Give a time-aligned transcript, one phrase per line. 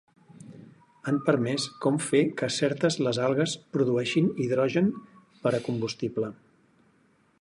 [1.09, 4.89] Han permès com fer que certes les algues produeixin hidrogen
[5.45, 6.33] per a combustible.